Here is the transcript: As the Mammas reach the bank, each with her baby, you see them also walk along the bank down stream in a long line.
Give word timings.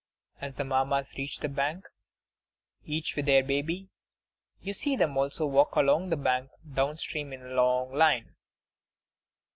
As 0.39 0.55
the 0.55 0.63
Mammas 0.63 1.13
reach 1.15 1.41
the 1.41 1.47
bank, 1.47 1.87
each 2.83 3.15
with 3.15 3.27
her 3.27 3.43
baby, 3.43 3.91
you 4.59 4.73
see 4.73 4.95
them 4.95 5.15
also 5.15 5.45
walk 5.45 5.75
along 5.75 6.09
the 6.09 6.17
bank 6.17 6.49
down 6.73 6.97
stream 6.97 7.31
in 7.31 7.43
a 7.43 7.49
long 7.53 7.93
line. 7.93 8.33